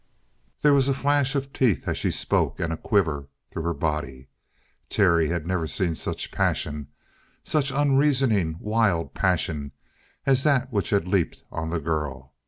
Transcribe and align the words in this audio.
There 0.63 0.73
was 0.73 0.89
a 0.89 0.95
flash 0.95 1.35
of 1.35 1.53
teeth 1.53 1.87
as 1.87 1.95
she 1.95 2.09
spoke, 2.09 2.59
and 2.59 2.73
a 2.73 2.75
quiver 2.75 3.27
through 3.51 3.61
her 3.61 3.73
body. 3.75 4.29
Terry 4.89 5.27
had 5.27 5.45
never 5.45 5.67
seen 5.67 5.93
such 5.93 6.31
passion, 6.31 6.87
such 7.43 7.69
unreasoning, 7.69 8.57
wild 8.59 9.13
passion, 9.13 9.73
as 10.25 10.41
that 10.43 10.73
which 10.73 10.89
had 10.89 11.07
leaped 11.07 11.43
on 11.51 11.69
the 11.69 11.77
girl. 11.79 12.33